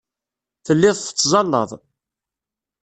Telliḍ 0.65 0.95
tettẓallaḍ. 0.99 1.71